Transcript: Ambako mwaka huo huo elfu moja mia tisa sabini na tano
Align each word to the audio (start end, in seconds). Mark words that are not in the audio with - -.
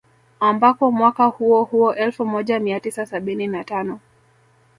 Ambako 0.39 0.91
mwaka 0.91 1.25
huo 1.25 1.63
huo 1.63 1.93
elfu 1.95 2.25
moja 2.25 2.59
mia 2.59 2.79
tisa 2.79 3.05
sabini 3.05 3.47
na 3.47 3.63
tano 3.63 3.99